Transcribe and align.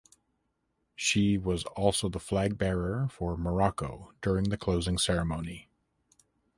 She 0.95 1.37
was 1.37 1.63
also 1.63 2.09
the 2.09 2.19
flag 2.19 2.57
bearer 2.57 3.07
for 3.11 3.37
Morocco 3.37 4.13
during 4.23 4.45
the 4.45 4.57
closing 4.57 4.97
ceremony. 4.97 5.69